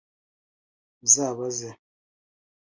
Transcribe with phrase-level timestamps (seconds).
[1.05, 1.69] uzabaze